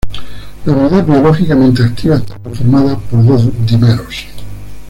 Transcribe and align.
La 0.65 0.73
unidad 0.73 1.05
biológicamente 1.05 1.83
activa 1.83 2.15
está 2.15 2.39
conformada 2.39 2.97
por 2.97 3.23
dos 3.23 3.47
dímeros. 3.67 4.25